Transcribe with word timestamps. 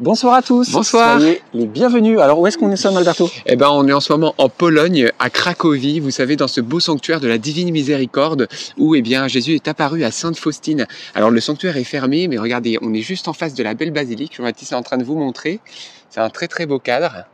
Bonsoir 0.00 0.32
à 0.32 0.40
tous. 0.40 0.72
Bonsoir. 0.72 1.20
Soyez 1.20 1.42
les 1.52 1.66
bienvenus. 1.66 2.18
Alors 2.20 2.38
où 2.38 2.46
est-ce 2.46 2.56
qu'on 2.56 2.70
est 2.70 2.76
sommes 2.76 2.96
Alberto 2.96 3.28
Eh 3.44 3.54
ben, 3.54 3.68
on 3.68 3.86
est 3.86 3.92
en 3.92 4.00
ce 4.00 4.10
moment 4.10 4.34
en 4.38 4.48
Pologne, 4.48 5.10
à 5.18 5.28
Cracovie, 5.28 6.00
vous 6.00 6.10
savez, 6.10 6.36
dans 6.36 6.48
ce 6.48 6.62
beau 6.62 6.80
sanctuaire 6.80 7.20
de 7.20 7.28
la 7.28 7.36
Divine 7.36 7.70
Miséricorde, 7.70 8.48
où 8.78 8.94
eh 8.94 9.02
bien 9.02 9.28
Jésus 9.28 9.56
est 9.56 9.68
apparu 9.68 10.02
à 10.02 10.10
Sainte 10.10 10.38
Faustine. 10.38 10.86
Alors 11.14 11.30
le 11.30 11.38
sanctuaire 11.38 11.76
est 11.76 11.84
fermé, 11.84 12.28
mais 12.28 12.38
regardez, 12.38 12.78
on 12.80 12.94
est 12.94 13.02
juste 13.02 13.28
en 13.28 13.34
face 13.34 13.52
de 13.52 13.62
la 13.62 13.74
belle 13.74 13.90
basilique. 13.90 14.36
Jean-Baptiste 14.36 14.72
est 14.72 14.74
en 14.74 14.82
train 14.82 14.96
de 14.96 15.04
vous 15.04 15.16
montrer. 15.16 15.60
C'est 16.08 16.20
un 16.20 16.30
très 16.30 16.48
très 16.48 16.64
beau 16.64 16.78
cadre. 16.78 17.26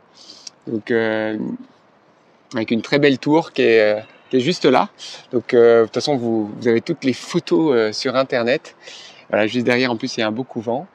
Donc 0.69 0.91
euh, 0.91 1.37
avec 2.53 2.71
une 2.71 2.81
très 2.81 2.99
belle 2.99 3.17
tour 3.17 3.53
qui 3.53 3.61
est, 3.61 3.79
euh, 3.79 4.01
qui 4.29 4.37
est 4.37 4.41
juste 4.41 4.65
là. 4.65 4.89
Donc 5.31 5.53
euh, 5.53 5.83
de 5.83 5.85
toute 5.85 5.93
façon, 5.93 6.17
vous, 6.17 6.51
vous 6.59 6.67
avez 6.67 6.81
toutes 6.81 7.05
les 7.05 7.13
photos 7.13 7.95
sur 7.95 8.17
Internet. 8.17 8.75
Voilà, 9.29 9.47
juste 9.47 9.65
derrière, 9.65 9.89
en 9.89 9.95
plus, 9.95 10.17
il 10.17 10.19
y 10.19 10.23
a 10.23 10.27
un 10.27 10.31
beau 10.33 10.43
couvent. 10.43 10.85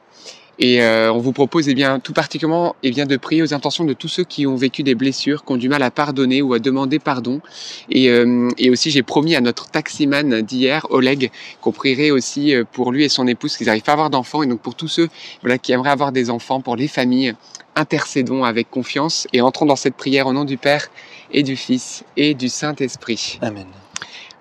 Et 0.59 0.83
euh, 0.83 1.11
on 1.11 1.19
vous 1.19 1.31
propose 1.31 1.67
eh 1.67 1.73
bien, 1.73 1.99
tout 1.99 2.13
particulièrement 2.13 2.75
eh 2.83 2.91
bien, 2.91 3.05
de 3.05 3.17
prier 3.17 3.41
aux 3.41 3.53
intentions 3.53 3.85
de 3.85 3.93
tous 3.93 4.07
ceux 4.07 4.23
qui 4.23 4.45
ont 4.45 4.55
vécu 4.55 4.83
des 4.83 4.95
blessures, 4.95 5.43
qui 5.43 5.51
ont 5.51 5.57
du 5.57 5.67
mal 5.67 5.81
à 5.81 5.91
pardonner 5.91 6.41
ou 6.41 6.53
à 6.53 6.59
demander 6.59 6.99
pardon. 6.99 7.41
Et, 7.89 8.09
euh, 8.09 8.49
et 8.57 8.69
aussi, 8.69 8.91
j'ai 8.91 9.03
promis 9.03 9.35
à 9.35 9.41
notre 9.41 9.69
taximan 9.69 10.41
d'hier, 10.41 10.85
Oleg, 10.89 11.31
qu'on 11.61 11.71
prierait 11.71 12.11
aussi 12.11 12.53
euh, 12.53 12.63
pour 12.71 12.91
lui 12.91 13.03
et 13.03 13.09
son 13.09 13.27
épouse, 13.27 13.57
qu'ils 13.57 13.67
n'arrivent 13.67 13.83
pas 13.83 13.93
à 13.93 13.95
avoir 13.95 14.09
d'enfants. 14.09 14.43
Et 14.43 14.47
donc 14.47 14.59
pour 14.59 14.75
tous 14.75 14.87
ceux 14.87 15.09
voilà, 15.41 15.57
qui 15.57 15.71
aimeraient 15.71 15.89
avoir 15.89 16.11
des 16.11 16.29
enfants, 16.29 16.61
pour 16.61 16.75
les 16.75 16.87
familles, 16.87 17.33
intercédons 17.75 18.43
avec 18.43 18.69
confiance 18.69 19.27
et 19.33 19.41
entrons 19.41 19.65
dans 19.65 19.75
cette 19.75 19.95
prière 19.95 20.27
au 20.27 20.33
nom 20.33 20.45
du 20.45 20.57
Père 20.57 20.89
et 21.31 21.41
du 21.41 21.55
Fils 21.55 22.03
et 22.15 22.35
du 22.35 22.47
Saint-Esprit. 22.49 23.39
Amen. 23.41 23.65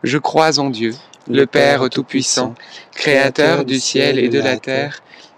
Je 0.03 0.19
crois 0.19 0.59
en 0.59 0.69
Dieu, 0.69 0.95
le 1.29 1.47
Père 1.47 1.89
Tout-Puissant, 1.89 2.55
Créateur 2.93 3.65
du 3.65 3.79
ciel 3.79 4.19
et 4.19 4.29
de 4.29 4.41
la 4.41 4.59
terre, 4.59 5.03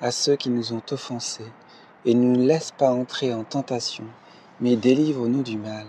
à 0.00 0.10
ceux 0.10 0.36
qui 0.36 0.50
nous 0.50 0.72
ont 0.72 0.82
offensés. 0.90 1.50
Et 2.04 2.14
ne 2.14 2.36
nous 2.36 2.46
laisse 2.46 2.70
pas 2.70 2.90
entrer 2.90 3.34
en 3.34 3.44
tentation, 3.44 4.04
mais 4.60 4.76
délivre-nous 4.76 5.42
du 5.42 5.56
mal. 5.56 5.86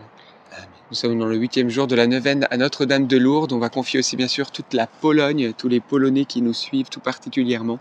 Amen. 0.51 0.67
Nous 0.89 0.95
sommes 0.95 1.19
dans 1.19 1.25
le 1.25 1.35
huitième 1.35 1.69
jour 1.69 1.85
de 1.85 1.95
la 1.95 2.07
neuvaine 2.07 2.47
à 2.49 2.57
Notre-Dame 2.57 3.07
de 3.07 3.17
Lourdes. 3.17 3.53
On 3.53 3.59
va 3.59 3.69
confier 3.69 3.99
aussi 3.99 4.15
bien 4.15 4.27
sûr 4.27 4.49
toute 4.51 4.73
la 4.73 4.87
Pologne, 4.87 5.53
tous 5.57 5.67
les 5.67 5.79
Polonais 5.79 6.25
qui 6.25 6.41
nous 6.41 6.53
suivent 6.53 6.89
tout 6.89 6.99
particulièrement, 6.99 7.79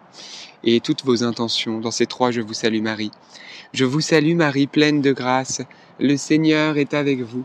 et 0.64 0.80
toutes 0.80 1.04
vos 1.04 1.24
intentions. 1.24 1.78
Dans 1.78 1.90
ces 1.90 2.06
trois, 2.06 2.30
je 2.30 2.40
vous 2.40 2.54
salue 2.54 2.82
Marie. 2.82 3.12
Je 3.72 3.84
vous 3.84 4.00
salue 4.00 4.34
Marie, 4.34 4.66
pleine 4.66 5.00
de 5.00 5.12
grâce. 5.12 5.62
Le 5.98 6.16
Seigneur 6.16 6.76
est 6.76 6.94
avec 6.94 7.20
vous. 7.20 7.44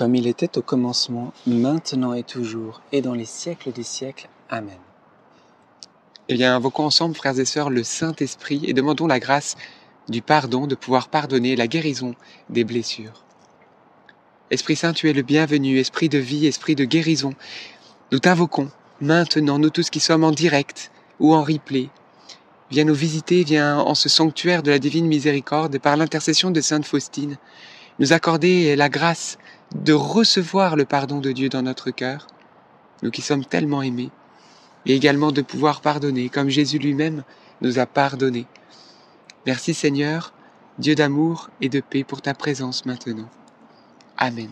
Comme 0.00 0.14
il 0.14 0.26
était 0.26 0.56
au 0.56 0.62
commencement, 0.62 1.34
maintenant 1.46 2.14
et 2.14 2.22
toujours, 2.22 2.80
et 2.90 3.02
dans 3.02 3.12
les 3.12 3.26
siècles 3.26 3.70
des 3.70 3.82
siècles. 3.82 4.30
Amen. 4.48 4.78
Eh 6.28 6.36
bien, 6.36 6.56
invoquons 6.56 6.86
ensemble, 6.86 7.14
frères 7.14 7.38
et 7.38 7.44
sœurs, 7.44 7.68
le 7.68 7.84
Saint-Esprit 7.84 8.62
et 8.64 8.72
demandons 8.72 9.06
la 9.06 9.20
grâce 9.20 9.56
du 10.08 10.22
pardon, 10.22 10.66
de 10.66 10.74
pouvoir 10.74 11.08
pardonner 11.08 11.54
la 11.54 11.66
guérison 11.66 12.14
des 12.48 12.64
blessures. 12.64 13.26
Esprit 14.50 14.74
Saint, 14.74 14.94
tu 14.94 15.10
es 15.10 15.12
le 15.12 15.20
bienvenu, 15.20 15.78
esprit 15.78 16.08
de 16.08 16.16
vie, 16.16 16.46
esprit 16.46 16.76
de 16.76 16.86
guérison. 16.86 17.34
Nous 18.10 18.20
t'invoquons 18.20 18.70
maintenant, 19.02 19.58
nous 19.58 19.68
tous 19.68 19.90
qui 19.90 20.00
sommes 20.00 20.24
en 20.24 20.32
direct 20.32 20.92
ou 21.18 21.34
en 21.34 21.42
replay. 21.42 21.90
Viens 22.70 22.84
nous 22.84 22.94
visiter, 22.94 23.44
viens 23.44 23.78
en 23.78 23.94
ce 23.94 24.08
sanctuaire 24.08 24.62
de 24.62 24.70
la 24.70 24.78
divine 24.78 25.08
miséricorde 25.08 25.78
par 25.78 25.98
l'intercession 25.98 26.50
de 26.50 26.62
Sainte 26.62 26.86
Faustine, 26.86 27.36
nous 27.98 28.14
accorder 28.14 28.76
la 28.76 28.88
grâce 28.88 29.36
de 29.74 29.92
recevoir 29.92 30.76
le 30.76 30.84
pardon 30.84 31.18
de 31.18 31.32
Dieu 31.32 31.48
dans 31.48 31.62
notre 31.62 31.90
cœur, 31.90 32.26
nous 33.02 33.10
qui 33.10 33.22
sommes 33.22 33.44
tellement 33.44 33.82
aimés, 33.82 34.10
et 34.86 34.94
également 34.94 35.32
de 35.32 35.42
pouvoir 35.42 35.80
pardonner 35.80 36.28
comme 36.28 36.48
Jésus 36.48 36.78
lui-même 36.78 37.22
nous 37.60 37.78
a 37.78 37.86
pardonné. 37.86 38.46
Merci 39.46 39.74
Seigneur, 39.74 40.32
Dieu 40.78 40.94
d'amour 40.94 41.50
et 41.60 41.68
de 41.68 41.80
paix 41.80 42.04
pour 42.04 42.22
ta 42.22 42.34
présence 42.34 42.86
maintenant. 42.86 43.28
Amen. 44.16 44.50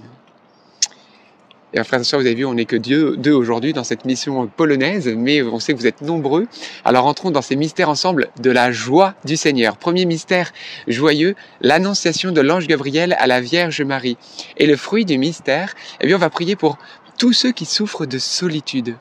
Et 1.75 1.85
frères 1.85 2.01
et 2.01 2.05
sœurs, 2.05 2.21
vous 2.21 2.27
avez 2.27 2.35
vu, 2.35 2.47
on 2.47 2.55
n'est 2.55 2.65
que 2.65 2.77
deux 2.77 3.33
aujourd'hui 3.33 3.75
dans 3.75 3.85
cette 3.85 4.07
mission 4.07 4.47
polonaise, 4.47 5.13
mais 5.15 5.43
on 5.43 5.59
sait 5.59 5.75
que 5.75 5.79
vous 5.79 5.87
êtes 5.87 6.01
nombreux. 6.01 6.47
Alors 6.85 7.07
entrons 7.07 7.31
dans 7.31 7.43
ces 7.43 7.57
mystères 7.57 7.91
ensemble 7.91 8.29
de 8.41 8.51
la 8.51 8.73
joie 8.73 9.15
du 9.27 9.37
Seigneur. 9.37 9.77
Premier 9.77 10.07
mystère 10.07 10.53
joyeux, 10.87 11.35
l'annonciation 11.61 12.33
de 12.33 12.41
l'ange 12.41 12.67
Gabriel 12.69 13.15
à 13.19 13.27
la 13.27 13.43
Vierge 13.43 13.83
Marie. 13.83 14.17
Et 14.57 14.67
le 14.67 14.77
fruit 14.77 15.05
du 15.05 15.19
mystère, 15.19 15.75
eh 16.01 16.07
bien, 16.07 16.17
on 16.17 16.21
va 16.21 16.31
prier 16.31 16.57
pour 16.57 16.79
tous 17.19 17.35
ceux 17.35 17.53
qui 17.53 17.67
souffrent 17.67 18.07
de 18.07 18.19
solitude. 18.19 18.97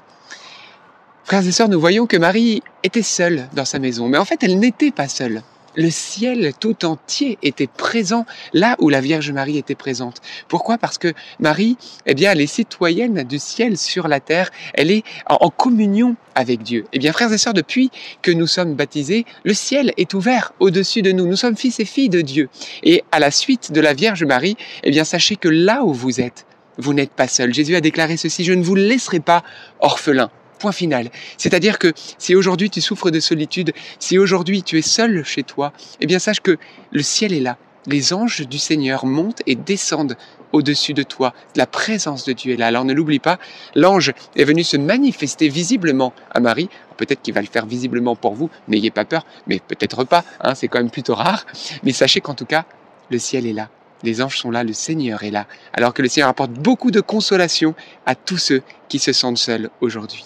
Frères 1.23 1.47
et 1.47 1.51
sœurs, 1.51 1.69
nous 1.69 1.79
voyons 1.79 2.05
que 2.05 2.17
Marie 2.17 2.63
était 2.83 3.01
seule 3.01 3.47
dans 3.53 3.65
sa 3.65 3.79
maison, 3.79 4.09
mais 4.09 4.17
en 4.17 4.25
fait, 4.25 4.43
elle 4.43 4.59
n'était 4.59 4.91
pas 4.91 5.07
seule 5.07 5.41
le 5.77 5.91
ciel 5.91 6.51
tout 6.59 6.83
entier 6.85 7.37
était 7.43 7.67
présent 7.67 8.25
là 8.51 8.75
où 8.79 8.89
la 8.89 8.99
Vierge 8.99 9.31
Marie 9.31 9.57
était 9.57 9.75
présente. 9.75 10.21
Pourquoi? 10.49 10.77
Parce 10.77 10.97
que 10.97 11.13
Marie, 11.39 11.77
eh 12.05 12.15
bien, 12.15 12.31
elle 12.31 12.41
est 12.41 12.47
citoyenne 12.47 13.23
du 13.23 13.39
ciel 13.39 13.77
sur 13.77 14.07
la 14.07 14.19
terre. 14.19 14.49
Elle 14.73 14.91
est 14.91 15.03
en 15.27 15.49
communion 15.49 16.15
avec 16.35 16.63
Dieu. 16.63 16.85
Eh 16.93 16.99
bien, 16.99 17.13
frères 17.13 17.31
et 17.31 17.37
sœurs, 17.37 17.53
depuis 17.53 17.91
que 18.23 18.31
nous 18.31 18.47
sommes 18.47 18.73
baptisés, 18.73 19.25
le 19.43 19.53
ciel 19.53 19.93
est 19.97 20.13
ouvert 20.15 20.53
au-dessus 20.59 21.03
de 21.03 21.11
nous. 21.11 21.27
Nous 21.27 21.35
sommes 21.35 21.55
fils 21.55 21.79
et 21.79 21.85
filles 21.85 22.09
de 22.09 22.21
Dieu. 22.21 22.49
Et 22.83 23.03
à 23.11 23.19
la 23.19 23.31
suite 23.31 23.71
de 23.71 23.79
la 23.79 23.93
Vierge 23.93 24.23
Marie, 24.23 24.57
eh 24.83 24.89
bien, 24.89 25.03
sachez 25.03 25.35
que 25.35 25.47
là 25.47 25.83
où 25.83 25.93
vous 25.93 26.19
êtes, 26.19 26.47
vous 26.79 26.93
n'êtes 26.93 27.11
pas 27.11 27.27
seul. 27.27 27.53
Jésus 27.53 27.75
a 27.75 27.81
déclaré 27.81 28.17
ceci, 28.17 28.43
je 28.43 28.53
ne 28.53 28.63
vous 28.63 28.75
laisserai 28.75 29.19
pas 29.19 29.43
orphelin. 29.79 30.31
Point 30.59 30.71
final. 30.71 31.09
C'est-à-dire 31.37 31.77
que 31.77 31.93
si 32.17 32.35
aujourd'hui 32.35 32.69
tu 32.69 32.81
souffres 32.81 33.11
de 33.11 33.19
solitude, 33.19 33.73
si 33.99 34.17
aujourd'hui 34.17 34.63
tu 34.63 34.77
es 34.77 34.81
seul 34.81 35.23
chez 35.23 35.43
toi, 35.43 35.71
eh 36.01 36.07
bien 36.07 36.19
sache 36.19 36.39
que 36.39 36.57
le 36.91 37.03
ciel 37.03 37.33
est 37.33 37.39
là. 37.39 37.57
Les 37.85 38.11
anges 38.11 38.41
du 38.41 38.57
Seigneur 38.57 39.05
montent 39.05 39.41
et 39.45 39.55
descendent 39.55 40.17
au-dessus 40.51 40.93
de 40.93 41.03
toi. 41.03 41.33
La 41.55 41.67
présence 41.67 42.25
de 42.25 42.33
Dieu 42.33 42.53
est 42.53 42.57
là. 42.57 42.67
Alors 42.67 42.85
ne 42.85 42.93
l'oublie 42.93 43.19
pas, 43.19 43.39
l'ange 43.75 44.13
est 44.35 44.43
venu 44.43 44.63
se 44.63 44.77
manifester 44.77 45.47
visiblement 45.47 46.11
à 46.31 46.39
Marie. 46.39 46.69
Peut-être 46.97 47.21
qu'il 47.21 47.33
va 47.33 47.41
le 47.41 47.47
faire 47.47 47.65
visiblement 47.65 48.15
pour 48.15 48.33
vous, 48.33 48.49
n'ayez 48.67 48.89
pas 48.89 49.05
peur, 49.05 49.25
mais 49.45 49.59
peut-être 49.59 50.03
pas, 50.03 50.25
hein, 50.41 50.55
c'est 50.55 50.67
quand 50.67 50.79
même 50.79 50.89
plutôt 50.89 51.15
rare. 51.15 51.45
Mais 51.83 51.91
sachez 51.93 52.19
qu'en 52.19 52.33
tout 52.33 52.45
cas, 52.45 52.65
le 53.09 53.19
ciel 53.19 53.45
est 53.45 53.53
là. 53.53 53.69
Les 54.03 54.21
anges 54.21 54.37
sont 54.37 54.51
là, 54.51 54.63
le 54.63 54.73
Seigneur 54.73 55.23
est 55.23 55.31
là. 55.31 55.47
Alors 55.73 55.93
que 55.93 56.01
le 56.01 56.09
Seigneur 56.09 56.29
apporte 56.29 56.51
beaucoup 56.51 56.91
de 56.91 57.01
consolation 57.01 57.75
à 58.05 58.15
tous 58.15 58.37
ceux 58.37 58.63
qui 58.89 58.99
se 58.99 59.13
sentent 59.13 59.37
seuls 59.37 59.69
aujourd'hui. 59.81 60.25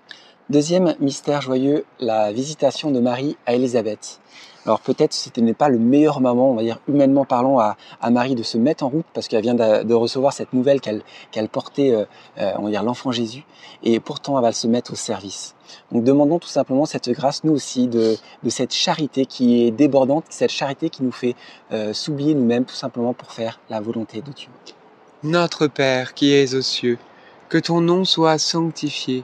Deuxième 0.51 0.95
mystère 0.99 1.39
joyeux, 1.39 1.85
la 2.01 2.33
visitation 2.33 2.91
de 2.91 2.99
Marie 2.99 3.37
à 3.45 3.53
Élisabeth. 3.53 4.19
Alors 4.65 4.81
peut-être 4.81 5.13
ce 5.13 5.29
n'est 5.39 5.53
pas 5.53 5.69
le 5.69 5.79
meilleur 5.79 6.19
moment, 6.19 6.51
on 6.51 6.55
va 6.55 6.61
dire 6.61 6.77
humainement 6.89 7.23
parlant, 7.23 7.57
à, 7.57 7.77
Marie 8.09 8.35
de 8.35 8.43
se 8.43 8.57
mettre 8.57 8.83
en 8.83 8.89
route 8.89 9.05
parce 9.13 9.29
qu'elle 9.29 9.43
vient 9.43 9.53
de, 9.53 9.93
recevoir 9.93 10.33
cette 10.33 10.51
nouvelle 10.51 10.81
qu'elle 10.81 11.47
portait, 11.47 11.91
euh, 11.91 12.03
euh, 12.37 12.51
on 12.57 12.63
va 12.63 12.69
dire 12.69 12.83
l'enfant 12.83 13.13
Jésus, 13.13 13.45
et 13.83 14.01
pourtant 14.01 14.37
elle 14.37 14.43
va 14.43 14.51
se 14.51 14.67
mettre 14.67 14.91
au 14.91 14.95
service. 14.97 15.55
Donc 15.93 16.03
demandons 16.03 16.37
tout 16.37 16.49
simplement 16.49 16.85
cette 16.85 17.09
grâce, 17.11 17.45
nous 17.45 17.53
aussi, 17.53 17.87
de, 17.87 18.17
de 18.43 18.49
cette 18.49 18.73
charité 18.73 19.25
qui 19.25 19.63
est 19.63 19.71
débordante, 19.71 20.25
cette 20.27 20.51
charité 20.51 20.89
qui 20.89 21.03
nous 21.03 21.13
fait 21.13 21.35
euh, 21.71 21.93
s'oublier 21.93 22.35
nous-mêmes 22.35 22.65
tout 22.65 22.75
simplement 22.75 23.13
pour 23.13 23.31
faire 23.31 23.61
la 23.69 23.79
volonté 23.79 24.19
de 24.21 24.33
Dieu. 24.33 24.49
Notre 25.23 25.67
Père 25.67 26.13
qui 26.13 26.33
es 26.33 26.55
aux 26.55 26.61
cieux, 26.61 26.97
que 27.47 27.57
ton 27.57 27.79
nom 27.79 28.03
soit 28.03 28.37
sanctifié, 28.37 29.23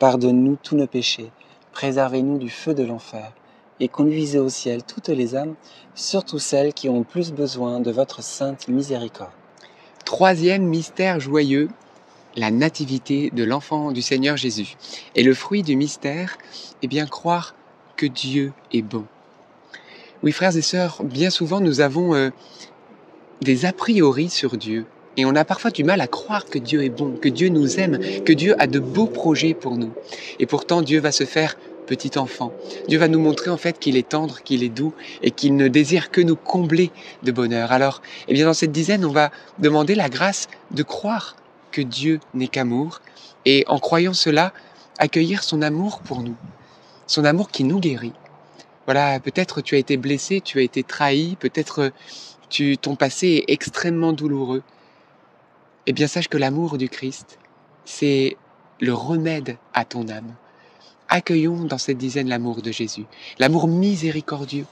pardonne-nous 0.00 0.56
tous 0.62 0.76
nos 0.76 0.86
péchés, 0.86 1.30
préservez-nous 1.72 2.38
du 2.38 2.48
feu 2.48 2.74
de 2.74 2.82
l'enfer, 2.82 3.32
et 3.80 3.88
conduisez 3.88 4.38
au 4.38 4.48
ciel 4.48 4.82
toutes 4.82 5.08
les 5.08 5.36
âmes, 5.36 5.54
surtout 5.94 6.38
celles 6.38 6.72
qui 6.72 6.88
ont 6.88 7.00
le 7.00 7.04
plus 7.04 7.32
besoin 7.32 7.80
de 7.80 7.90
votre 7.90 8.22
sainte 8.22 8.66
miséricorde. 8.66 9.30
Troisième 10.06 10.64
mystère 10.64 11.20
joyeux, 11.20 11.68
la 12.34 12.50
nativité 12.50 13.30
de 13.30 13.44
l'enfant 13.44 13.92
du 13.92 14.00
Seigneur 14.00 14.38
Jésus. 14.38 14.76
Et 15.14 15.22
le 15.22 15.34
fruit 15.34 15.62
du 15.62 15.76
mystère, 15.76 16.38
est 16.82 16.88
bien 16.88 17.06
croire 17.06 17.54
que 17.96 18.06
Dieu 18.06 18.52
est 18.72 18.82
bon. 18.82 19.04
Oui, 20.22 20.32
frères 20.32 20.56
et 20.56 20.62
sœurs, 20.62 21.02
bien 21.04 21.28
souvent 21.28 21.60
nous 21.60 21.80
avons 21.80 22.14
euh, 22.14 22.30
des 23.42 23.66
a 23.66 23.72
priori 23.74 24.30
sur 24.30 24.56
Dieu. 24.56 24.86
Et 25.16 25.24
on 25.24 25.34
a 25.34 25.44
parfois 25.44 25.70
du 25.70 25.84
mal 25.84 26.00
à 26.00 26.06
croire 26.06 26.46
que 26.46 26.58
Dieu 26.58 26.84
est 26.84 26.90
bon, 26.90 27.16
que 27.16 27.28
Dieu 27.28 27.48
nous 27.48 27.80
aime, 27.80 27.98
que 28.24 28.32
Dieu 28.32 28.54
a 28.58 28.66
de 28.66 28.78
beaux 28.78 29.06
projets 29.06 29.54
pour 29.54 29.76
nous. 29.76 29.92
Et 30.38 30.46
pourtant, 30.46 30.82
Dieu 30.82 31.00
va 31.00 31.12
se 31.12 31.24
faire 31.24 31.56
petit 31.86 32.18
enfant. 32.18 32.52
Dieu 32.86 32.98
va 32.98 33.08
nous 33.08 33.18
montrer 33.18 33.50
en 33.50 33.56
fait 33.56 33.80
qu'il 33.80 33.96
est 33.96 34.08
tendre, 34.08 34.42
qu'il 34.42 34.62
est 34.62 34.68
doux 34.68 34.94
et 35.22 35.32
qu'il 35.32 35.56
ne 35.56 35.66
désire 35.66 36.12
que 36.12 36.20
nous 36.20 36.36
combler 36.36 36.92
de 37.24 37.32
bonheur. 37.32 37.72
Alors, 37.72 38.00
eh 38.28 38.34
bien, 38.34 38.46
dans 38.46 38.54
cette 38.54 38.70
dizaine, 38.70 39.04
on 39.04 39.10
va 39.10 39.32
demander 39.58 39.96
la 39.96 40.08
grâce 40.08 40.48
de 40.70 40.84
croire 40.84 41.34
que 41.72 41.80
Dieu 41.82 42.20
n'est 42.32 42.46
qu'amour 42.46 43.00
et 43.44 43.64
en 43.66 43.78
croyant 43.78 44.12
cela, 44.12 44.52
accueillir 44.98 45.42
son 45.42 45.62
amour 45.62 46.00
pour 46.00 46.22
nous. 46.22 46.36
Son 47.08 47.24
amour 47.24 47.50
qui 47.50 47.64
nous 47.64 47.80
guérit. 47.80 48.12
Voilà, 48.84 49.18
peut-être 49.18 49.60
tu 49.60 49.74
as 49.74 49.78
été 49.78 49.96
blessé, 49.96 50.40
tu 50.40 50.58
as 50.58 50.62
été 50.62 50.82
trahi, 50.82 51.36
peut-être 51.40 51.90
tu, 52.48 52.76
ton 52.78 52.96
passé 52.96 53.44
est 53.46 53.52
extrêmement 53.52 54.12
douloureux. 54.12 54.62
Eh 55.86 55.92
bien, 55.92 56.06
sache 56.06 56.28
que 56.28 56.36
l'amour 56.36 56.76
du 56.76 56.88
Christ, 56.88 57.38
c'est 57.84 58.36
le 58.80 58.92
remède 58.92 59.56
à 59.72 59.84
ton 59.84 60.08
âme. 60.08 60.34
Accueillons 61.08 61.64
dans 61.64 61.78
cette 61.78 61.98
dizaine 61.98 62.28
l'amour 62.28 62.62
de 62.62 62.70
Jésus, 62.70 63.06
l'amour 63.38 63.66
miséricordieux 63.66 64.66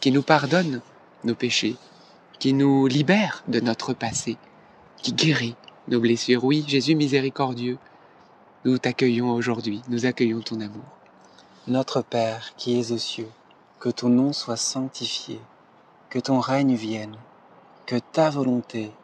qui 0.00 0.10
nous 0.10 0.22
pardonne 0.22 0.80
nos 1.24 1.34
péchés, 1.34 1.76
qui 2.38 2.52
nous 2.52 2.86
libère 2.86 3.44
de 3.48 3.60
notre 3.60 3.92
passé, 3.92 4.36
qui 5.02 5.12
guérit 5.12 5.56
nos 5.88 6.00
blessures. 6.00 6.44
Oui, 6.44 6.64
Jésus 6.66 6.94
miséricordieux, 6.94 7.78
nous 8.64 8.78
t'accueillons 8.78 9.32
aujourd'hui, 9.32 9.82
nous 9.88 10.06
accueillons 10.06 10.40
ton 10.40 10.60
amour. 10.60 10.84
Notre 11.66 12.02
Père 12.02 12.54
qui 12.56 12.78
es 12.78 12.92
aux 12.92 12.98
cieux, 12.98 13.28
que 13.80 13.88
ton 13.88 14.08
nom 14.08 14.32
soit 14.32 14.56
sanctifié, 14.56 15.40
que 16.08 16.18
ton 16.18 16.40
règne 16.40 16.74
vienne, 16.74 17.16
que 17.86 17.96
ta 17.96 18.30
volonté 18.30 18.92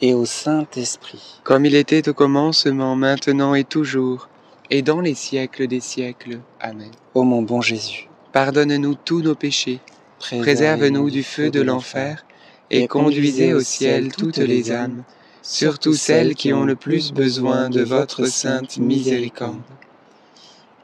et 0.00 0.14
au 0.14 0.24
Saint-Esprit. 0.24 1.40
Comme 1.44 1.66
il 1.66 1.74
était 1.74 2.08
au 2.08 2.14
commencement, 2.14 2.96
maintenant 2.96 3.54
et 3.54 3.64
toujours, 3.64 4.28
et 4.70 4.82
dans 4.82 5.00
les 5.00 5.14
siècles 5.14 5.66
des 5.66 5.80
siècles. 5.80 6.40
Amen. 6.60 6.90
Ô 7.14 7.22
mon 7.24 7.42
bon 7.42 7.60
Jésus, 7.60 8.08
Pardonne-nous 8.32 8.94
tous 8.94 9.22
nos 9.22 9.34
péchés, 9.34 9.80
préserve-nous 10.18 11.10
du 11.10 11.22
feu 11.22 11.50
de 11.50 11.60
l'enfer, 11.60 12.24
et 12.70 12.86
conduisez 12.86 13.52
au 13.52 13.60
ciel 13.60 14.12
toutes 14.12 14.38
les 14.38 14.70
âmes, 14.70 15.02
surtout 15.42 15.94
celles 15.94 16.34
qui 16.34 16.52
ont 16.52 16.64
le 16.64 16.76
plus 16.76 17.12
besoin 17.12 17.68
de 17.68 17.82
votre 17.82 18.26
sainte 18.26 18.78
miséricorde. 18.78 19.60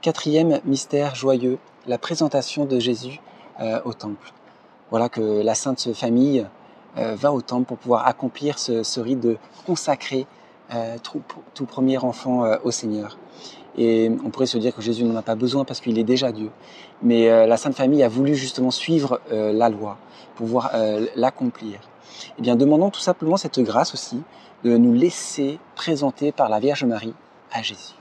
Quatrième 0.02 0.61
mystère 0.64 1.14
joyeux, 1.14 1.59
la 1.87 1.98
présentation 1.98 2.64
de 2.64 2.81
Jésus 2.81 3.20
euh, 3.61 3.81
au 3.85 3.92
temple. 3.92 4.33
Voilà 4.90 5.09
que 5.09 5.42
la 5.42 5.55
Sainte 5.55 5.92
Famille 5.94 6.46
va 6.96 7.32
au 7.32 7.40
temple 7.42 7.66
pour 7.66 7.78
pouvoir 7.78 8.06
accomplir 8.06 8.59
ce, 8.59 9.00
rite 9.00 9.20
de 9.20 9.37
consacrer 9.66 10.26
euh, 10.74 10.96
tout, 11.54 11.66
premier 11.66 11.98
enfant 11.98 12.44
euh, 12.44 12.56
au 12.64 12.72
Seigneur. 12.72 13.16
Et 13.78 14.11
on 14.24 14.30
pourrait 14.30 14.46
se 14.46 14.59
dire 14.59 14.74
que 14.74 14.82
Jésus 14.82 15.04
n'en 15.04 15.14
a 15.16 15.22
pas 15.22 15.35
besoin 15.35 15.64
parce 15.64 15.80
qu'il 15.80 15.98
est 15.98 16.04
déjà 16.04 16.32
Dieu. 16.32 16.50
Mais 17.02 17.28
euh, 17.28 17.46
la 17.46 17.56
Sainte 17.56 17.76
Famille 17.76 18.02
a 18.02 18.09
voulu 18.09 18.35
justement 18.35 18.70
suivre 18.70 19.20
euh, 19.30 19.52
la 19.52 19.68
loi, 19.68 19.98
pouvoir 20.35 20.70
euh, 20.74 21.06
l'accomplir. 21.14 21.78
Eh 22.38 22.42
bien, 22.42 22.56
demandons 22.56 22.90
tout 22.90 23.00
simplement 23.00 23.37
cette 23.37 23.61
grâce 23.61 23.92
aussi 23.92 24.22
de 24.64 24.76
nous 24.76 24.94
laisser 24.94 25.59
présenter 25.74 26.32
par 26.32 26.48
la 26.48 26.59
Vierge 26.59 26.85
Marie 26.85 27.14
à 27.52 27.62
Jésus. 27.62 27.94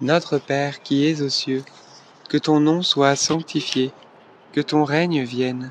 Notre 0.00 0.38
Père 0.38 0.82
qui 0.82 1.06
es 1.06 1.22
aux 1.22 1.28
cieux, 1.28 1.64
que 2.28 2.36
ton 2.36 2.58
nom 2.58 2.82
soit 2.82 3.14
sanctifié, 3.14 3.92
que 4.52 4.60
ton 4.60 4.84
règne 4.84 5.22
vienne, 5.22 5.70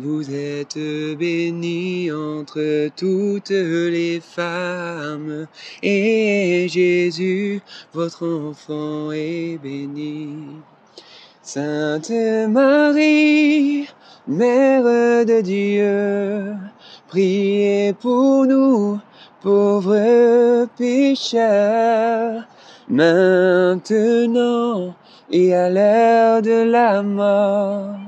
Vous 0.00 0.32
êtes 0.32 0.78
bénie 1.18 2.12
entre 2.12 2.88
toutes 2.96 3.50
les 3.50 4.20
femmes, 4.20 5.48
et 5.82 6.68
Jésus, 6.68 7.60
votre 7.92 8.28
enfant, 8.28 9.10
est 9.10 9.58
béni. 9.60 10.36
Sainte 11.42 12.12
Marie, 12.48 13.88
Mère 14.28 15.24
de 15.24 15.40
Dieu, 15.40 16.54
priez 17.08 17.92
pour 17.94 18.46
nous, 18.46 19.00
pauvres 19.42 20.68
pécheurs, 20.76 22.44
maintenant 22.88 24.94
et 25.32 25.54
à 25.54 25.68
l'heure 25.68 26.42
de 26.42 26.70
la 26.70 27.02
mort. 27.02 28.07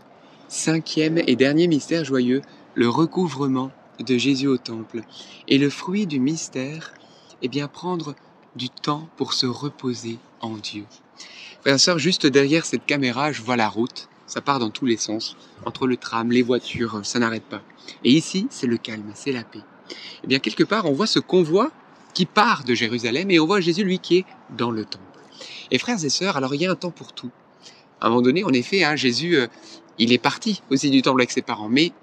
Cinquième 0.51 1.17
et 1.27 1.37
dernier 1.37 1.67
mystère 1.67 2.03
joyeux, 2.03 2.41
le 2.75 2.89
recouvrement 2.89 3.71
de 3.99 4.17
Jésus 4.17 4.47
au 4.47 4.57
temple. 4.57 5.01
Et 5.47 5.57
le 5.57 5.69
fruit 5.69 6.05
du 6.05 6.19
mystère, 6.19 6.93
est 7.41 7.47
bien 7.47 7.67
prendre 7.67 8.13
du 8.55 8.69
temps 8.69 9.07
pour 9.17 9.33
se 9.33 9.47
reposer 9.47 10.19
en 10.41 10.57
Dieu. 10.57 10.83
Frères 11.61 11.75
et 11.75 11.79
sœurs, 11.79 11.99
juste 11.99 12.27
derrière 12.27 12.65
cette 12.65 12.85
caméra, 12.85 13.31
je 13.31 13.41
vois 13.41 13.55
la 13.55 13.69
route. 13.69 14.09
Ça 14.27 14.41
part 14.41 14.59
dans 14.59 14.69
tous 14.69 14.85
les 14.85 14.97
sens. 14.97 15.35
Entre 15.65 15.87
le 15.87 15.97
tram, 15.97 16.31
les 16.31 16.43
voitures, 16.43 16.99
ça 17.03 17.17
n'arrête 17.17 17.43
pas. 17.43 17.61
Et 18.03 18.11
ici, 18.11 18.47
c'est 18.49 18.67
le 18.67 18.77
calme, 18.77 19.11
c'est 19.15 19.31
la 19.31 19.43
paix. 19.43 19.61
Et 20.23 20.27
bien, 20.27 20.39
quelque 20.39 20.63
part, 20.63 20.85
on 20.85 20.93
voit 20.93 21.07
ce 21.07 21.19
convoi 21.19 21.71
qui 22.13 22.25
part 22.25 22.63
de 22.63 22.75
Jérusalem 22.75 23.31
et 23.31 23.39
on 23.39 23.47
voit 23.47 23.61
Jésus, 23.61 23.83
lui, 23.83 23.99
qui 23.99 24.17
est 24.17 24.25
dans 24.55 24.71
le 24.71 24.85
temple. 24.85 25.05
Et 25.71 25.79
frères 25.79 26.03
et 26.03 26.09
sœurs, 26.09 26.37
alors 26.37 26.53
il 26.53 26.61
y 26.61 26.67
a 26.67 26.71
un 26.71 26.75
temps 26.75 26.91
pour 26.91 27.13
tout. 27.13 27.31
À 27.99 28.07
un 28.07 28.09
moment 28.09 28.21
donné, 28.21 28.43
en 28.43 28.51
effet, 28.51 28.83
hein, 28.83 28.95
Jésus, 28.95 29.35
euh, 29.35 29.47
il 30.01 30.11
est 30.11 30.17
parti 30.17 30.61
aussi 30.71 30.89
du 30.89 31.01
temple 31.01 31.21
avec 31.21 31.31
ses 31.31 31.43
parents. 31.43 31.69
Mais 31.69 31.93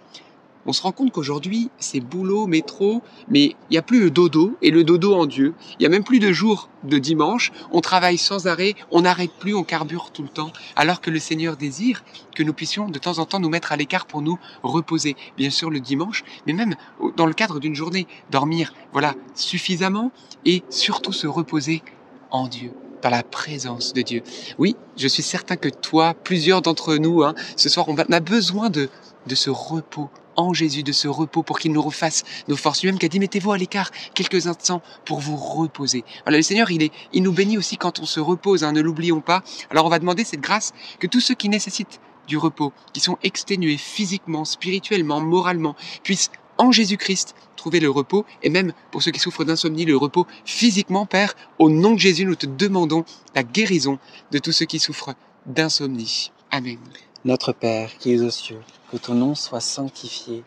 on 0.67 0.73
se 0.73 0.83
rend 0.83 0.93
compte 0.93 1.11
qu'aujourd'hui, 1.13 1.71
c'est 1.79 2.01
boulot, 2.01 2.47
métro, 2.47 3.03
mais 3.29 3.45
il 3.45 3.73
n'y 3.73 3.79
a 3.79 3.83
plus 3.83 4.01
le 4.01 4.11
dodo 4.11 4.57
et 4.63 4.71
le 4.71 4.85
dodo 4.85 5.15
en 5.15 5.27
Dieu. 5.27 5.55
Il 5.73 5.83
n'y 5.83 5.87
a 5.87 5.89
même 5.89 6.05
plus 6.05 6.21
de 6.21 6.31
jour 6.31 6.69
de 6.85 6.99
dimanche. 6.99 7.53
On 7.73 7.81
travaille 7.81 8.19
sans 8.19 8.47
arrêt, 8.47 8.75
on 8.91 9.01
n'arrête 9.03 9.33
plus, 9.41 9.55
on 9.55 9.65
carbure 9.65 10.11
tout 10.13 10.23
le 10.23 10.29
temps. 10.29 10.53
Alors 10.77 11.01
que 11.01 11.11
le 11.11 11.19
Seigneur 11.19 11.57
désire 11.57 12.05
que 12.37 12.43
nous 12.43 12.53
puissions 12.53 12.89
de 12.89 12.99
temps 12.99 13.19
en 13.19 13.25
temps 13.25 13.41
nous 13.41 13.49
mettre 13.49 13.73
à 13.73 13.77
l'écart 13.77 14.07
pour 14.07 14.23
nous 14.23 14.39
reposer. 14.63 15.17
Bien 15.37 15.51
sûr 15.51 15.71
le 15.71 15.81
dimanche, 15.81 16.23
mais 16.47 16.53
même 16.53 16.77
dans 17.17 17.27
le 17.27 17.35
cadre 17.35 17.59
d'une 17.59 17.75
journée, 17.75 18.07
dormir, 18.31 18.75
voilà, 18.93 19.15
suffisamment 19.35 20.13
et 20.45 20.63
surtout 20.71 21.13
se 21.13 21.27
reposer 21.27 21.83
en 22.31 22.47
Dieu 22.47 22.73
dans 23.03 23.11
la 23.11 23.23
présence 23.23 23.93
de 23.93 24.03
Dieu. 24.03 24.23
Oui, 24.59 24.77
je 24.97 25.09
suis 25.09 25.23
certain 25.23 25.57
que 25.57 25.69
toi, 25.69 26.15
plusieurs 26.15 26.63
d'entre 26.63 26.97
nous, 26.97 27.23
hein, 27.23 27.35
ce 27.57 27.69
soir, 27.69 27.87
on 27.89 27.97
a 27.97 28.21
besoin 28.21 28.71
de, 28.71 28.89
de 29.27 29.35
ce 29.35 29.51
repos 29.51 30.11
en 30.39 30.55
Jésus, 30.55 30.85
de 30.85 30.93
ce 30.93 31.09
repos 31.09 31.43
pour 31.43 31.59
qu'il 31.59 31.73
nous 31.73 31.83
refasse 31.83 32.23
nos 32.47 32.57
forces. 32.57 32.83
Lui-même 32.83 32.99
qui 32.99 33.07
a 33.07 33.09
dit, 33.09 33.19
mettez-vous 33.19 33.53
à 33.53 33.59
l'écart 33.59 33.91
quelques 34.15 34.47
instants 34.47 34.83
pour 35.05 35.19
vous 35.19 35.37
reposer. 35.37 36.05
Voilà, 36.25 36.39
le 36.39 36.43
Seigneur, 36.43 36.71
il, 36.71 36.83
est, 36.83 36.93
il 37.13 37.25
nous 37.25 37.33
bénit 37.33 37.59
aussi 37.59 37.77
quand 37.77 37.99
on 37.99 38.07
se 38.07 38.21
repose, 38.21 38.63
hein, 38.63 38.73
ne 38.73 38.81
l'oublions 38.81 39.21
pas. 39.21 39.43
Alors 39.71 39.85
on 39.85 39.89
va 39.89 39.99
demander 39.99 40.25
cette 40.25 40.41
grâce 40.41 40.73
que 41.01 41.09
tous 41.09 41.21
ceux 41.21 41.35
qui 41.35 41.49
nécessitent 41.49 42.01
du 42.29 42.37
repos, 42.37 42.73
qui 42.93 43.01
sont 43.01 43.19
exténués 43.23 43.79
physiquement, 43.79 44.45
spirituellement, 44.45 45.21
moralement, 45.21 45.75
puissent 46.05 46.31
en 46.59 46.73
Jésus-Christ 46.73 47.35
trouver 47.57 47.81
le 47.81 47.91
repos, 47.91 48.25
et 48.43 48.51
même 48.51 48.73
pour 48.91 49.03
ceux 49.03 49.11
qui 49.11 49.21
souffrent 49.21 49.45
d'insomnie, 49.45 49.85
le 49.85 49.97
repos 49.97 50.27
physiquement, 50.45 51.07
Père, 51.07 51.35
au 51.59 51.71
nom 51.71 51.95
de 51.95 51.99
Jésus, 51.99 52.25
nous 52.25 52.35
te 52.35 52.47
demandons 52.47 53.05
la 53.35 53.43
guérison 53.43 53.99
de 54.31 54.39
tous 54.39 54.53
ceux 54.53 54.67
qui 54.67 54.79
souffrent 54.79 55.15
d'insomnie. 55.47 56.31
Amen. 56.51 56.79
Notre 57.25 57.53
Père 57.53 57.97
qui 57.99 58.13
es 58.13 58.21
aux 58.21 58.31
cieux, 58.31 58.61
que 58.91 58.97
ton 58.97 59.15
nom 59.15 59.35
soit 59.35 59.61
sanctifié, 59.61 60.45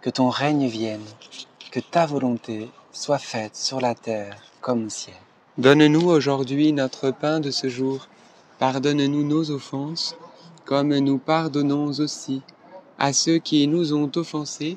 que 0.00 0.10
ton 0.10 0.28
règne 0.28 0.66
vienne, 0.66 1.04
que 1.70 1.80
ta 1.80 2.06
volonté 2.06 2.70
soit 2.92 3.18
faite 3.18 3.56
sur 3.56 3.80
la 3.80 3.94
terre 3.94 4.42
comme 4.60 4.86
au 4.86 4.88
ciel. 4.88 5.16
Donne-nous 5.58 6.08
aujourd'hui 6.08 6.72
notre 6.72 7.10
pain 7.10 7.40
de 7.40 7.50
ce 7.50 7.68
jour. 7.68 8.08
Pardonne-nous 8.58 9.26
nos 9.26 9.50
offenses, 9.50 10.16
comme 10.64 10.96
nous 10.98 11.18
pardonnons 11.18 11.86
aussi 11.98 12.42
à 12.98 13.12
ceux 13.12 13.38
qui 13.38 13.66
nous 13.66 13.94
ont 13.94 14.10
offensés, 14.16 14.76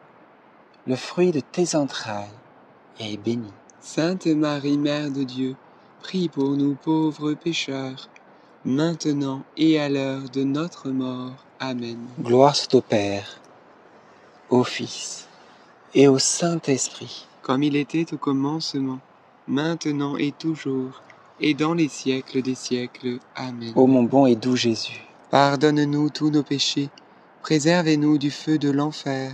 le 0.87 0.95
fruit 0.95 1.31
de 1.31 1.39
tes 1.39 1.75
entrailles, 1.75 2.27
est 2.99 3.17
béni. 3.17 3.51
Sainte 3.79 4.27
Marie, 4.27 4.77
Mère 4.77 5.11
de 5.11 5.23
Dieu, 5.23 5.55
prie 6.01 6.29
pour 6.29 6.51
nous 6.51 6.75
pauvres 6.75 7.33
pécheurs, 7.33 8.09
maintenant 8.65 9.43
et 9.57 9.79
à 9.79 9.89
l'heure 9.89 10.29
de 10.31 10.43
notre 10.43 10.89
mort. 10.89 11.45
Amen. 11.59 11.97
Gloire 12.19 12.55
soit 12.55 12.75
au 12.75 12.81
Père, 12.81 13.39
au 14.49 14.63
Fils 14.63 15.27
et 15.93 16.07
au 16.07 16.19
Saint-Esprit. 16.19 17.27
Comme 17.41 17.63
il 17.63 17.75
était 17.75 18.13
au 18.13 18.17
commencement, 18.17 18.99
maintenant 19.47 20.15
et 20.17 20.31
toujours, 20.31 21.01
et 21.39 21.53
dans 21.55 21.73
les 21.73 21.87
siècles 21.87 22.41
des 22.41 22.55
siècles. 22.55 23.17
Amen. 23.35 23.73
Ô 23.75 23.87
mon 23.87 24.03
bon 24.03 24.25
et 24.27 24.35
doux 24.35 24.55
Jésus, 24.55 25.01
Pardonne-nous 25.31 26.09
tous 26.09 26.29
nos 26.29 26.43
péchés, 26.43 26.89
préservez-nous 27.41 28.17
du 28.17 28.29
feu 28.29 28.57
de 28.57 28.69
l'enfer, 28.69 29.33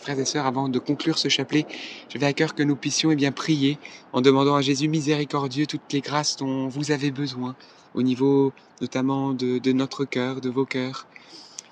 Frères 0.00 0.18
et 0.18 0.24
sœurs, 0.24 0.46
avant 0.46 0.70
de 0.70 0.78
conclure 0.78 1.18
ce 1.18 1.28
chapelet, 1.28 1.66
j'avais 2.08 2.24
à 2.24 2.32
cœur 2.32 2.54
que 2.54 2.62
nous 2.62 2.74
puissions 2.74 3.10
eh 3.10 3.16
bien, 3.16 3.32
prier 3.32 3.78
en 4.14 4.22
demandant 4.22 4.54
à 4.54 4.62
Jésus 4.62 4.88
miséricordieux 4.88 5.66
toutes 5.66 5.92
les 5.92 6.00
grâces 6.00 6.38
dont 6.38 6.68
vous 6.68 6.90
avez 6.90 7.10
besoin, 7.10 7.54
au 7.92 8.00
niveau 8.00 8.54
notamment 8.80 9.34
de, 9.34 9.72
notre 9.72 10.06
cœur, 10.06 10.40
de 10.40 10.48
vos 10.48 10.64
cœurs. 10.64 11.06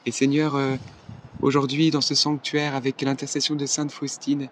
Et 0.04 0.10
Seigneur, 0.10 0.56
euh, 0.56 0.76
aujourd'hui, 1.40 1.90
dans 1.90 2.02
ce 2.02 2.14
sanctuaire, 2.14 2.74
avec 2.74 3.00
l'intercession 3.00 3.54
de 3.54 3.64
Sainte 3.64 3.92
Faustine, 3.92 4.50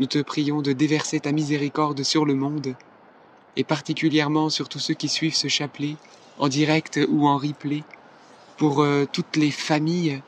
nous 0.00 0.06
te 0.06 0.18
prions 0.18 0.60
de 0.60 0.72
déverser 0.72 1.20
ta 1.20 1.30
miséricorde 1.30 2.02
sur 2.02 2.24
le 2.24 2.34
monde, 2.34 2.74
et 3.54 3.62
particulièrement 3.62 4.50
sur 4.50 4.68
tous 4.68 4.80
ceux 4.80 4.94
qui 4.94 5.08
suivent 5.08 5.36
ce 5.36 5.46
chapelet, 5.46 5.94
en 6.38 6.48
direct 6.48 6.98
ou 7.08 7.28
en 7.28 7.38
replay, 7.38 7.84
pour 8.56 8.82
euh, 8.82 9.04
toutes 9.12 9.36
les 9.36 9.52
familles, 9.52 10.22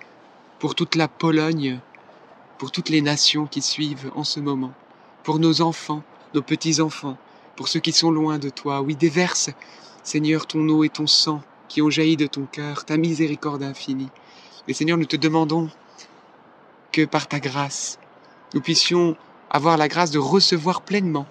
pour 0.61 0.77
toute 0.77 0.95
la 0.95 1.09
Pologne, 1.09 1.81
pour 2.59 2.73
toutes 2.73 2.89
les 2.89 3.01
nations 3.01 3.47
qui 3.47 3.63
suivent 3.63 4.11
en 4.15 4.25
ce 4.25 4.41
moment, 4.41 4.73
pour 5.23 5.39
nos 5.39 5.61
enfants, 5.61 6.03
nos 6.35 6.43
petits-enfants, 6.43 7.17
pour 7.57 7.69
ceux 7.69 7.81
qui 7.81 7.93
sont 7.93 8.11
loin 8.11 8.39
de 8.39 8.51
toi. 8.51 8.83
Oui, 8.83 8.97
déverse, 8.97 9.51
Seigneur, 10.03 10.47
ton 10.47 10.69
eau 10.69 10.85
et 10.85 10.89
ton 10.89 11.07
sang 11.07 11.43
qui 11.69 11.83
ont 11.83 11.91
jailli 11.91 12.17
de 12.17 12.27
ton 12.27 12.47
cœur, 12.47 12.85
ta 12.85 12.97
miséricorde 12.97 13.63
infinie. 13.63 14.09
Et 14.67 14.75
Seigneur, 14.75 14.99
nous 14.99 15.07
te 15.07 15.17
demandons 15.17 15.71
que 16.93 17.05
par 17.05 17.29
ta 17.29 17.41
grâce, 17.41 17.99
nous 18.55 18.61
puissions 18.61 19.17
avoir 19.51 19.77
la 19.77 19.89
grâce 19.89 20.11
de 20.11 20.19
recevoir 20.19 20.83
pleinement 20.83 21.27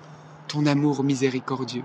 ton 0.47 0.65
amour 0.65 1.03
miséricordieux. 1.03 1.83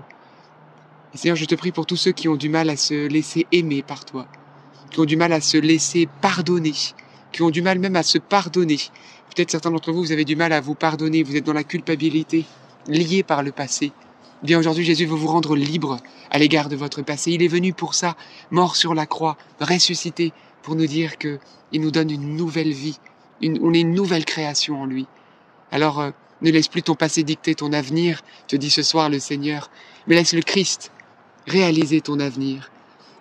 Et 1.13 1.17
Seigneur, 1.17 1.35
je 1.35 1.45
te 1.45 1.55
prie 1.55 1.71
pour 1.71 1.85
tous 1.85 1.97
ceux 1.97 2.11
qui 2.11 2.27
ont 2.27 2.35
du 2.35 2.49
mal 2.49 2.69
à 2.69 2.77
se 2.77 3.07
laisser 3.07 3.45
aimer 3.51 3.83
par 3.83 4.05
toi, 4.05 4.27
qui 4.89 4.99
ont 4.99 5.05
du 5.05 5.17
mal 5.17 5.33
à 5.33 5.41
se 5.41 5.57
laisser 5.57 6.07
pardonner, 6.21 6.73
qui 7.31 7.41
ont 7.41 7.49
du 7.49 7.61
mal 7.61 7.79
même 7.79 7.95
à 7.95 8.03
se 8.03 8.17
pardonner. 8.17 8.79
Peut-être 9.35 9.51
certains 9.51 9.71
d'entre 9.71 9.91
vous, 9.91 10.03
vous 10.03 10.11
avez 10.11 10.25
du 10.25 10.35
mal 10.35 10.53
à 10.53 10.61
vous 10.61 10.75
pardonner, 10.75 11.23
vous 11.23 11.35
êtes 11.35 11.45
dans 11.45 11.53
la 11.53 11.63
culpabilité, 11.63 12.45
lié 12.87 13.23
par 13.23 13.41
le 13.41 13.51
passé. 13.51 13.91
Eh 14.43 14.45
bien 14.45 14.59
aujourd'hui, 14.59 14.83
Jésus 14.83 15.05
veut 15.05 15.15
vous 15.15 15.27
rendre 15.27 15.55
libre 15.55 15.97
à 16.29 16.37
l'égard 16.37 16.69
de 16.69 16.75
votre 16.75 17.01
passé. 17.01 17.31
Il 17.31 17.41
est 17.41 17.47
venu 17.47 17.73
pour 17.73 17.95
ça, 17.95 18.15
mort 18.51 18.75
sur 18.75 18.93
la 18.93 19.07
croix, 19.07 19.37
ressuscité, 19.59 20.33
pour 20.61 20.75
nous 20.75 20.85
dire 20.85 21.17
que 21.17 21.39
il 21.71 21.81
nous 21.81 21.89
donne 21.89 22.11
une 22.11 22.35
nouvelle 22.35 22.71
vie. 22.71 22.99
Une, 23.41 23.59
on 23.63 23.73
est 23.73 23.79
une 23.79 23.93
nouvelle 23.93 24.25
création 24.25 24.81
en 24.81 24.85
lui. 24.85 25.07
Alors, 25.71 25.99
euh, 25.99 26.11
ne 26.43 26.51
laisse 26.51 26.67
plus 26.67 26.83
ton 26.83 26.93
passé 26.93 27.23
dicter 27.23 27.55
ton 27.55 27.73
avenir, 27.73 28.21
te 28.47 28.55
dit 28.55 28.69
ce 28.69 28.83
soir 28.83 29.09
le 29.09 29.17
Seigneur, 29.17 29.71
mais 30.05 30.15
laisse 30.15 30.33
le 30.33 30.41
Christ 30.41 30.91
réaliser 31.47 32.01
ton 32.01 32.19
avenir. 32.19 32.69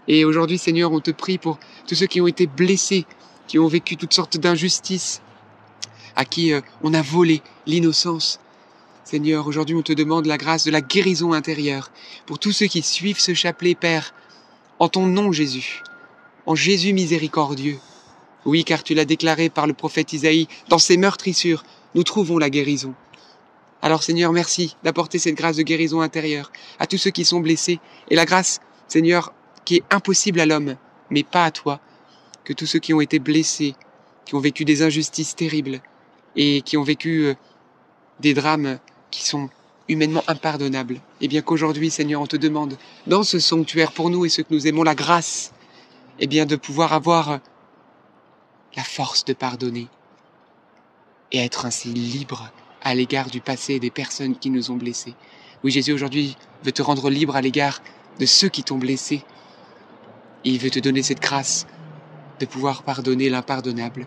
Et 0.09 0.25
aujourd'hui, 0.27 0.59
Seigneur, 0.59 0.93
on 0.93 1.01
te 1.01 1.11
prie 1.11 1.39
pour 1.39 1.59
tous 1.87 1.95
ceux 1.95 2.07
qui 2.07 2.21
ont 2.21 2.27
été 2.27 2.47
blessés, 2.47 3.07
qui 3.47 3.59
ont 3.59 3.69
vécu 3.69 3.97
toutes 3.97 4.13
sortes 4.13 4.37
d'injustices, 4.37 5.23
à 6.17 6.25
qui 6.25 6.53
euh, 6.53 6.61
on 6.83 6.95
a 6.95 7.03
volé 7.03 7.43
l'innocence. 7.67 8.41
Seigneur, 9.05 9.47
aujourd'hui, 9.47 9.75
on 9.75 9.83
te 9.83 9.93
demande 9.93 10.27
la 10.27 10.39
grâce 10.39 10.65
de 10.65 10.71
la 10.71 10.81
guérison 10.81 11.33
intérieure 11.33 11.91
pour 12.27 12.39
tous 12.39 12.53
ceux 12.53 12.67
qui 12.67 12.83
suivent 12.83 13.19
ce 13.19 13.35
chapelet, 13.35 13.75
Père, 13.75 14.15
en 14.79 14.89
ton 14.89 15.07
nom, 15.07 15.33
Jésus, 15.33 15.83
en 16.47 16.55
Jésus 16.55 16.93
miséricordieux. 16.93 17.79
Oui, 18.45 18.65
car 18.65 18.83
tu 18.83 18.95
l'as 18.95 19.05
déclaré 19.05 19.49
par 19.49 19.67
le 19.67 19.73
prophète 19.73 20.13
Isaïe, 20.13 20.49
dans 20.69 20.79
ses 20.79 20.97
meurtrissures, 20.97 21.65
nous 21.95 22.03
trouvons 22.03 22.39
la 22.39 22.51
guérison. 22.51 22.95
Alors 23.83 24.03
Seigneur, 24.03 24.33
merci 24.33 24.77
d'apporter 24.85 25.19
cette 25.19 25.35
grâce 25.35 25.57
de 25.57 25.63
guérison 25.63 26.01
intérieure 26.01 26.53
à 26.79 26.87
tous 26.87 26.99
ceux 26.99 27.11
qui 27.11 27.25
sont 27.25 27.41
blessés, 27.41 27.81
et 28.09 28.15
la 28.15 28.25
grâce, 28.25 28.61
Seigneur, 28.89 29.33
qui 29.65 29.77
est 29.77 29.85
impossible 29.91 30.41
à 30.41 30.47
l'homme, 30.47 30.77
mais 31.11 31.25
pas 31.25 31.45
à 31.45 31.51
toi, 31.51 31.81
que 32.45 32.53
tous 32.53 32.67
ceux 32.67 32.79
qui 32.79 32.95
ont 32.95 33.01
été 33.01 33.19
blessés, 33.19 33.75
qui 34.25 34.35
ont 34.35 34.41
vécu 34.41 34.65
des 34.65 34.83
injustices 34.83 35.37
terribles, 35.37 35.81
et 36.37 36.63
qui 36.63 36.77
ont 36.77 36.83
vécu 36.83 37.27
euh, 37.27 37.35
des 38.21 38.35
drames 38.35 38.79
qui 39.11 39.25
sont 39.25 39.51
humainement 39.89 40.23
impardonnables, 40.27 41.01
et 41.21 41.29
bien 41.29 41.43
qu'aujourd'hui, 41.43 41.91
Seigneur, 41.91 42.23
on 42.23 42.27
te 42.27 42.37
demande, 42.37 42.79
dans 43.07 43.25
ce 43.25 43.39
sanctuaire 43.39 43.93
pour 43.93 44.11
nous 44.11 44.25
et 44.25 44.29
ceux 44.29 44.43
que 44.43 44.55
nous 44.55 44.67
aimons, 44.67 44.85
la 44.85 44.95
grâce, 44.95 45.53
et 46.19 46.27
bien 46.27 46.47
de 46.47 46.57
pouvoir 46.57 46.93
avoir 46.93 47.41
la 48.77 48.85
force 48.85 49.25
de 49.25 49.33
pardonner 49.33 49.89
et 51.33 51.39
être 51.39 51.67
ainsi 51.67 51.89
libre 51.89 52.51
à 52.83 52.95
l'égard 52.95 53.31
du 53.31 53.41
passé 53.41 53.75
et 53.75 53.81
des 53.81 53.91
personnes 53.91 54.37
qui 54.37 54.51
nous 54.51 54.71
ont 54.71 54.77
blessés. 54.77 55.15
Oui, 55.65 55.71
Jésus 55.71 55.93
aujourd'hui 55.93 56.37
veut 56.65 56.73
te 56.73 56.83
rendre 56.83 57.11
libre 57.11 57.37
à 57.37 57.41
l'égard 57.41 57.81
de 58.19 58.27
ceux 58.27 58.49
qui 58.49 58.63
t'ont 58.63 58.79
blessé. 58.79 59.23
il 60.45 60.59
veut 60.59 60.71
te 60.71 60.81
donner 60.81 61.03
cette 61.03 61.21
grâce 61.21 61.67
de 62.41 62.47
pouvoir 62.47 62.83
pardonner 62.83 63.29
l'impardonnable. 63.31 64.07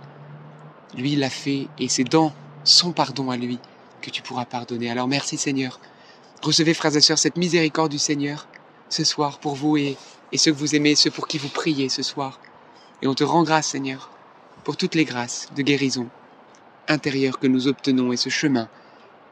Lui 0.98 1.16
l'a 1.16 1.30
fait 1.30 1.68
et 1.80 1.90
c'est 1.90 2.04
dans 2.04 2.34
son 2.64 2.92
pardon 2.92 3.32
à 3.32 3.38
lui 3.38 3.60
que 4.02 4.10
tu 4.10 4.22
pourras 4.22 4.46
pardonner. 4.46 4.90
Alors 4.90 5.08
merci 5.08 5.38
Seigneur. 5.38 5.80
Recevez, 6.42 6.74
frères 6.74 6.96
et 6.96 7.02
sœurs, 7.02 7.18
cette 7.18 7.38
miséricorde 7.38 7.92
du 7.92 7.98
Seigneur 7.98 8.48
ce 8.90 9.04
soir 9.04 9.40
pour 9.40 9.56
vous 9.56 9.78
et, 9.78 9.98
et 10.32 10.38
ceux 10.38 10.52
que 10.52 10.58
vous 10.58 10.76
aimez, 10.76 10.96
ceux 10.96 11.12
pour 11.12 11.28
qui 11.28 11.38
vous 11.38 11.50
priez 11.50 11.90
ce 11.90 12.04
soir. 12.04 12.40
Et 13.02 13.08
on 13.08 13.16
te 13.16 13.24
rend 13.24 13.44
grâce, 13.44 13.70
Seigneur, 13.70 14.12
pour 14.64 14.78
toutes 14.78 14.96
les 14.96 15.06
grâces 15.06 15.50
de 15.56 15.62
guérison 15.62 16.08
intérieure 16.88 17.40
que 17.40 17.48
nous 17.48 17.68
obtenons 17.68 18.12
et 18.12 18.18
ce 18.18 18.30
chemin 18.30 18.70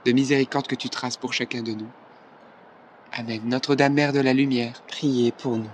de 0.05 0.11
miséricorde 0.11 0.67
que 0.67 0.75
tu 0.75 0.89
traces 0.89 1.17
pour 1.17 1.33
chacun 1.33 1.61
de 1.61 1.71
nous. 1.71 1.89
Amen. 3.11 3.41
Notre-Dame, 3.45 3.93
Mère 3.93 4.13
de 4.13 4.19
la 4.19 4.33
Lumière, 4.33 4.81
Priez 4.87 5.31
pour 5.31 5.57
nous. 5.57 5.69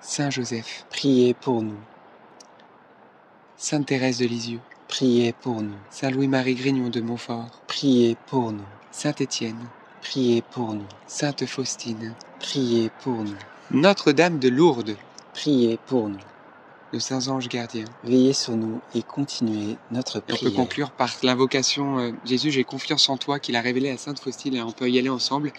Saint 0.00 0.30
Joseph, 0.30 0.86
Priez 0.90 1.34
pour 1.34 1.62
nous. 1.62 1.78
Sainte 3.62 3.86
Thérèse 3.86 4.18
de 4.18 4.26
Lisieux, 4.26 4.58
Priez 4.88 5.32
pour 5.32 5.62
nous. 5.62 5.76
Saint 5.88 6.10
Louis-Marie 6.10 6.56
Grignon 6.56 6.88
de 6.88 7.00
Montfort, 7.00 7.46
Priez 7.68 8.16
pour 8.26 8.50
nous. 8.50 8.64
Saint 8.90 9.14
Étienne, 9.20 9.68
Priez 10.00 10.42
pour 10.42 10.74
nous. 10.74 10.84
Sainte 11.06 11.46
Faustine, 11.46 12.12
Priez 12.40 12.90
pour 13.04 13.22
nous. 13.22 13.36
Notre-Dame 13.70 14.40
de 14.40 14.48
Lourdes, 14.48 14.96
Priez 15.32 15.78
pour 15.86 16.08
nous. 16.08 16.18
nos 16.92 16.98
saints 16.98 17.28
anges 17.28 17.48
gardiens. 17.48 17.84
Veillez 18.02 18.32
sur 18.32 18.56
nous 18.56 18.80
et 18.96 19.02
continuez 19.04 19.76
notre 19.92 20.18
Et 20.18 20.22
on 20.22 20.30
peut 20.30 20.36
prière. 20.38 20.54
conclure 20.56 20.90
par 20.90 21.10
l'invocation 21.22 22.00
euh, 22.00 22.10
Jésus, 22.24 22.50
j'ai 22.50 22.64
confiance 22.64 23.08
en 23.08 23.16
toi 23.16 23.38
qu'il 23.38 23.54
a 23.54 23.60
révélé 23.60 23.90
à 23.90 23.96
Sainte 23.96 24.18
Faustine 24.18 24.56
et 24.56 24.62
on 24.62 24.72
peut 24.72 24.90
y 24.90 24.98
aller 24.98 25.08
ensemble. 25.08 25.52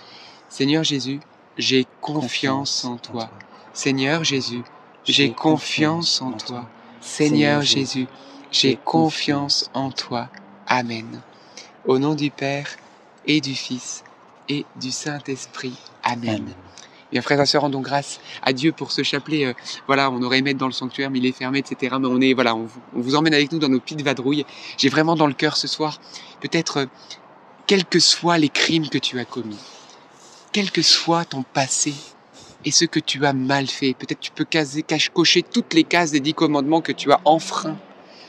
Seigneur 0.49 0.83
Jésus, 0.83 1.21
j'ai 1.57 1.87
confiance 2.01 2.83
en 2.83 2.97
toi. 2.97 3.29
Seigneur 3.73 4.25
Jésus, 4.25 4.63
j'ai 5.05 5.31
confiance 5.31 6.21
en 6.21 6.33
toi. 6.33 6.67
Seigneur 7.03 7.61
Jésus, 7.61 8.07
j'ai 8.51 8.77
confiance 8.77 9.69
en 9.73 9.91
toi. 9.91 10.29
Amen. 10.67 11.21
Au 11.85 11.99
nom 11.99 12.15
du 12.15 12.31
Père 12.31 12.69
et 13.25 13.41
du 13.41 13.53
Fils 13.55 14.03
et 14.49 14.65
du 14.79 14.91
Saint-Esprit. 14.91 15.75
Amen. 16.03 16.29
Amen. 16.29 16.53
Bien, 17.11 17.21
frères 17.21 17.41
et 17.41 17.45
sœurs, 17.45 17.61
rendons 17.61 17.81
grâce 17.81 18.19
à 18.41 18.53
Dieu 18.53 18.71
pour 18.71 18.91
ce 18.91 19.03
chapelet. 19.03 19.45
euh, 19.45 19.53
voilà, 19.85 20.09
on 20.09 20.21
aurait 20.23 20.39
aimé 20.39 20.51
être 20.51 20.57
dans 20.57 20.65
le 20.67 20.71
sanctuaire, 20.73 21.11
mais 21.11 21.19
il 21.19 21.25
est 21.27 21.31
fermé, 21.31 21.59
etc. 21.59 21.97
Mais 21.99 22.07
on 22.07 22.19
est, 22.21 22.33
voilà, 22.33 22.55
on, 22.55 22.63
vous- 22.63 22.81
on 22.95 23.01
vous 23.01 23.15
emmène 23.15 23.35
avec 23.35 23.51
nous 23.51 23.59
dans 23.59 23.69
nos 23.69 23.79
petites 23.79 24.01
vadrouilles. 24.01 24.45
J'ai 24.77 24.89
vraiment 24.89 25.15
dans 25.15 25.27
le 25.27 25.33
cœur 25.33 25.55
ce 25.55 25.67
soir, 25.67 25.99
peut-être, 26.41 26.77
euh, 26.77 26.85
quels 27.67 27.85
que 27.85 27.99
soient 27.99 28.39
les 28.39 28.49
crimes 28.49 28.89
que 28.89 28.97
tu 28.97 29.19
as 29.19 29.25
commis, 29.25 29.59
quel 30.53 30.71
que 30.71 30.81
soit 30.81 31.25
ton 31.25 31.43
passé 31.43 31.93
et 32.65 32.71
ce 32.71 32.85
que 32.85 32.99
tu 32.99 33.25
as 33.25 33.33
mal 33.33 33.67
fait, 33.67 33.93
peut-être 33.93 34.19
tu 34.19 34.31
peux 34.31 34.45
caser, 34.45 34.85
cocher 35.13 35.43
toutes 35.43 35.73
les 35.73 35.83
cases 35.83 36.11
des 36.11 36.19
dix 36.19 36.33
commandements 36.33 36.81
que 36.81 36.91
tu 36.91 37.11
as 37.11 37.19
enfreints. 37.25 37.77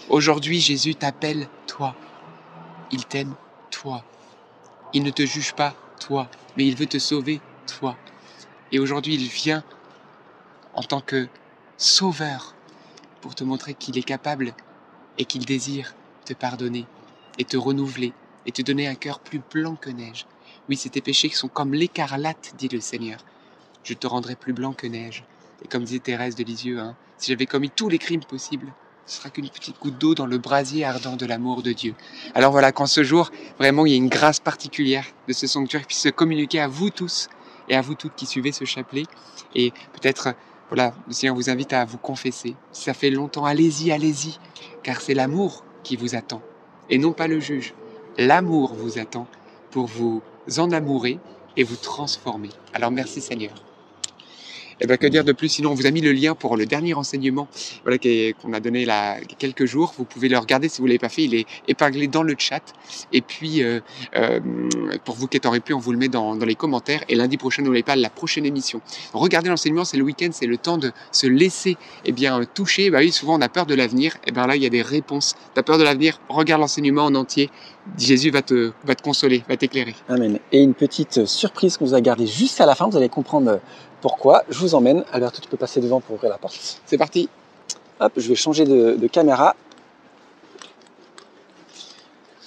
Aujourd'hui, 0.08 0.60
Jésus 0.60 0.94
t'appelle, 0.94 1.48
toi. 1.66 1.94
Il 2.90 3.04
t'aime, 3.04 3.34
toi. 3.70 4.04
Il 4.92 5.02
ne 5.02 5.10
te 5.10 5.24
juge 5.24 5.54
pas, 5.54 5.74
toi, 6.00 6.28
mais 6.56 6.66
il 6.66 6.76
veut 6.76 6.86
te 6.86 6.98
sauver, 6.98 7.40
toi. 7.66 7.96
Et 8.72 8.78
aujourd'hui, 8.78 9.14
il 9.14 9.26
vient 9.28 9.62
en 10.74 10.82
tant 10.82 11.00
que 11.00 11.28
sauveur 11.76 12.54
pour 13.20 13.34
te 13.34 13.44
montrer 13.44 13.74
qu'il 13.74 13.96
est 13.98 14.02
capable 14.02 14.54
et 15.18 15.24
qu'il 15.24 15.44
désire 15.44 15.94
te 16.24 16.34
pardonner 16.34 16.86
et 17.38 17.44
te 17.44 17.56
renouveler 17.56 18.12
et 18.46 18.52
te 18.52 18.62
donner 18.62 18.86
un 18.86 18.94
cœur 18.94 19.20
plus 19.20 19.40
blanc 19.52 19.76
que 19.76 19.90
neige. 19.90 20.26
Oui, 20.68 20.76
c'est 20.76 20.90
tes 20.90 21.00
péchés 21.00 21.28
qui 21.28 21.36
sont 21.36 21.48
comme 21.48 21.74
l'écarlate, 21.74 22.54
dit 22.58 22.68
le 22.68 22.80
Seigneur. 22.80 23.18
Je 23.84 23.92
te 23.92 24.06
rendrai 24.06 24.34
plus 24.34 24.54
blanc 24.54 24.72
que 24.72 24.86
neige. 24.86 25.24
Et 25.62 25.68
comme 25.68 25.84
disait 25.84 25.98
Thérèse 25.98 26.34
de 26.34 26.42
Lisieux, 26.42 26.80
hein, 26.80 26.96
si 27.18 27.30
j'avais 27.30 27.44
commis 27.44 27.68
tous 27.68 27.90
les 27.90 27.98
crimes 27.98 28.24
possibles, 28.24 28.72
ce 29.04 29.18
sera 29.18 29.28
qu'une 29.28 29.50
petite 29.50 29.78
goutte 29.78 29.98
d'eau 29.98 30.14
dans 30.14 30.24
le 30.24 30.38
brasier 30.38 30.86
ardent 30.86 31.16
de 31.16 31.26
l'amour 31.26 31.62
de 31.62 31.72
Dieu. 31.72 31.94
Alors 32.34 32.50
voilà, 32.50 32.72
qu'en 32.72 32.86
ce 32.86 33.04
jour, 33.04 33.30
vraiment, 33.58 33.84
il 33.84 33.90
y 33.90 33.94
a 33.94 33.98
une 33.98 34.08
grâce 34.08 34.40
particulière 34.40 35.04
de 35.28 35.34
ce 35.34 35.46
sanctuaire 35.46 35.82
qui 35.82 35.88
puisse 35.88 36.00
se 36.00 36.08
communiquer 36.08 36.60
à 36.60 36.68
vous 36.68 36.88
tous 36.88 37.28
et 37.68 37.76
à 37.76 37.82
vous 37.82 37.94
toutes 37.94 38.14
qui 38.14 38.24
suivez 38.24 38.52
ce 38.52 38.64
chapelet. 38.64 39.04
Et 39.54 39.72
peut-être, 39.92 40.34
voilà, 40.68 40.94
le 41.06 41.12
Seigneur 41.12 41.36
vous 41.36 41.50
invite 41.50 41.74
à 41.74 41.84
vous 41.84 41.98
confesser. 41.98 42.56
Si 42.72 42.84
ça 42.84 42.94
fait 42.94 43.10
longtemps, 43.10 43.44
allez-y, 43.44 43.92
allez-y, 43.92 44.38
car 44.82 45.02
c'est 45.02 45.14
l'amour 45.14 45.62
qui 45.82 45.96
vous 45.96 46.14
attend, 46.14 46.40
et 46.88 46.96
non 46.96 47.12
pas 47.12 47.28
le 47.28 47.38
juge. 47.38 47.74
L'amour 48.16 48.72
vous 48.74 48.98
attend 48.98 49.26
pour 49.70 49.86
vous 49.86 50.22
enamourer 50.56 51.18
et 51.58 51.64
vous 51.64 51.76
transformer. 51.76 52.50
Alors 52.72 52.90
merci 52.90 53.20
Seigneur. 53.20 53.52
Eh 54.80 54.86
ben, 54.86 54.96
que 54.96 55.06
dire 55.06 55.24
de 55.24 55.32
plus? 55.32 55.48
Sinon, 55.48 55.70
on 55.70 55.74
vous 55.74 55.86
a 55.86 55.90
mis 55.90 56.00
le 56.00 56.12
lien 56.12 56.34
pour 56.34 56.56
le 56.56 56.66
dernier 56.66 56.94
enseignement 56.94 57.48
voilà, 57.84 57.98
qu'on 57.98 58.52
a 58.52 58.60
donné 58.60 58.84
là, 58.84 59.18
quelques 59.38 59.66
jours. 59.66 59.94
Vous 59.96 60.04
pouvez 60.04 60.28
le 60.28 60.38
regarder 60.38 60.68
si 60.68 60.78
vous 60.78 60.84
ne 60.84 60.90
l'avez 60.90 60.98
pas 60.98 61.08
fait. 61.08 61.24
Il 61.24 61.34
est 61.34 61.46
épinglé 61.68 62.06
dans 62.08 62.22
le 62.22 62.34
chat. 62.38 62.62
Et 63.12 63.20
puis, 63.20 63.62
euh, 63.62 63.80
euh, 64.16 64.40
pour 65.04 65.14
vous 65.14 65.26
qui 65.26 65.36
êtes 65.36 65.46
en 65.46 65.54
on 65.54 65.78
vous 65.78 65.92
le 65.92 65.98
met 65.98 66.08
dans, 66.08 66.36
dans 66.36 66.46
les 66.46 66.54
commentaires. 66.54 67.02
Et 67.08 67.14
lundi 67.14 67.36
prochain, 67.36 67.62
n'oubliez 67.62 67.82
pas 67.82 67.96
la 67.96 68.10
prochaine 68.10 68.44
émission. 68.44 68.80
Regardez 69.12 69.48
l'enseignement, 69.48 69.84
c'est 69.84 69.96
le 69.96 70.02
week-end, 70.02 70.30
c'est 70.32 70.46
le 70.46 70.56
temps 70.56 70.78
de 70.78 70.92
se 71.12 71.26
laisser 71.26 71.76
eh 72.04 72.12
bien, 72.12 72.40
toucher. 72.54 72.90
Bah 72.90 72.98
oui, 72.98 73.12
souvent 73.12 73.38
on 73.38 73.40
a 73.40 73.48
peur 73.48 73.66
de 73.66 73.74
l'avenir. 73.74 74.16
Et 74.26 74.32
bien 74.32 74.46
là, 74.46 74.56
il 74.56 74.62
y 74.62 74.66
a 74.66 74.70
des 74.70 74.82
réponses. 74.82 75.34
Tu 75.54 75.60
as 75.60 75.62
peur 75.62 75.78
de 75.78 75.84
l'avenir? 75.84 76.20
Regarde 76.28 76.60
l'enseignement 76.60 77.04
en 77.04 77.14
entier. 77.14 77.50
Jésus 77.98 78.30
va 78.30 78.42
te, 78.42 78.72
va 78.84 78.94
te 78.94 79.02
consoler, 79.02 79.42
va 79.48 79.56
t'éclairer. 79.56 79.94
Amen. 80.08 80.38
Et 80.52 80.62
une 80.62 80.74
petite 80.74 81.26
surprise 81.26 81.76
qu'on 81.76 81.84
vous 81.84 81.94
a 81.94 82.00
gardée 82.00 82.26
juste 82.26 82.60
à 82.60 82.66
la 82.66 82.74
fin, 82.74 82.88
vous 82.88 82.96
allez 82.96 83.08
comprendre 83.08 83.60
pourquoi. 84.04 84.44
Je 84.50 84.58
vous 84.58 84.74
emmène. 84.74 85.02
Alberto, 85.12 85.40
tu 85.40 85.48
peux 85.48 85.56
passer 85.56 85.80
devant 85.80 85.98
pour 86.02 86.16
ouvrir 86.16 86.30
la 86.30 86.36
porte. 86.36 86.78
C'est 86.84 86.98
parti. 86.98 87.26
Hop, 88.00 88.12
je 88.18 88.28
vais 88.28 88.34
changer 88.34 88.66
de, 88.66 88.96
de 88.96 89.06
caméra. 89.06 89.56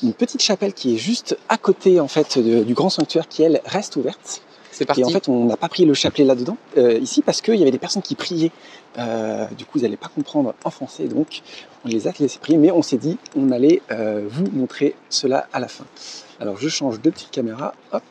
Une 0.04 0.14
petite 0.14 0.44
chapelle 0.44 0.74
qui 0.74 0.94
est 0.94 0.98
juste 0.98 1.36
à 1.50 1.58
côté 1.58 2.00
en 2.00 2.08
fait 2.08 2.38
de- 2.38 2.64
du 2.64 2.76
grand 2.76 2.92
sanctuaire 2.92 3.28
qui 3.28 3.42
elle 3.42 3.60
reste 3.66 3.96
ouverte. 3.96 4.44
C'est 4.72 4.86
parti. 4.86 5.02
Et 5.02 5.06
en 5.06 5.10
fait, 5.10 5.28
on 5.30 5.46
n'a 5.46 5.58
pas 5.58 5.68
pris 5.70 5.86
le 5.86 5.96
chapelet 5.96 6.24
là-dedans, 6.26 6.58
euh, 6.78 7.00
ici, 7.00 7.24
parce 7.24 7.42
qu'il 7.42 7.56
y 7.56 7.64
avait 7.64 7.72
des 7.72 7.80
personnes 7.80 8.04
qui 8.04 8.14
priaient. 8.14 8.52
Euh, 9.00 9.48
du 9.58 9.66
coup, 9.66 9.80
vous 9.80 9.84
n'allez 9.86 9.98
pas 9.98 10.10
comprendre 10.14 10.54
en 10.64 10.70
français, 10.70 11.06
donc 11.06 11.42
on 11.84 11.88
les 11.88 12.08
a 12.08 12.12
laissés 12.20 12.38
prier, 12.38 12.60
mais 12.60 12.70
on 12.70 12.84
s'est 12.84 12.98
dit, 13.00 13.18
on 13.36 13.50
allait 13.52 13.82
euh, 13.90 14.28
vous 14.30 14.46
montrer 14.54 14.94
cela 15.10 15.48
à 15.52 15.60
la 15.60 15.68
fin. 15.68 15.86
Alors, 16.40 16.58
je 16.58 16.70
change 16.70 17.02
de 17.02 17.10
petite 17.10 17.32
caméra, 17.32 17.74
hop. 17.92 18.04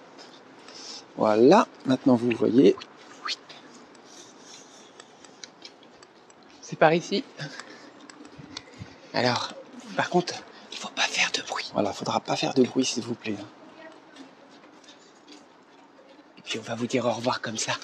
Voilà, 1.16 1.68
maintenant 1.84 2.16
vous 2.16 2.30
voyez. 2.36 2.74
C'est 6.69 6.75
par 6.75 6.93
ici. 6.93 7.23
Alors, 9.14 9.53
par 9.97 10.11
contre, 10.11 10.35
il 10.73 10.77
faut 10.77 10.89
pas 10.89 11.03
faire 11.03 11.31
de 11.31 11.41
bruit. 11.43 11.71
Voilà, 11.73 11.93
faudra 11.93 12.19
pas 12.19 12.35
faire 12.35 12.55
de 12.55 12.64
bruit, 12.64 12.85
s'il 12.85 13.05
vous 13.05 13.14
plaît. 13.14 13.37
Et 16.39 16.43
puis 16.43 16.59
on 16.59 16.62
va 16.62 16.75
vous 16.75 16.89
dire 16.89 17.07
au 17.07 17.12
revoir 17.12 17.41
comme 17.41 17.57
ça. 17.57 17.75